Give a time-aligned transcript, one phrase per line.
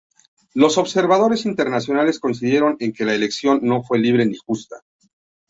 [0.55, 4.77] Los observadores internacionales coincidieron en que la elección no fue libre ni justa.